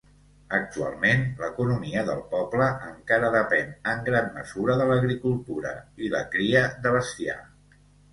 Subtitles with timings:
[0.57, 5.75] Actualment, l'economia del poble encara depèn en gran mesura de l'agricultura
[6.07, 7.37] i la cria de bestiar.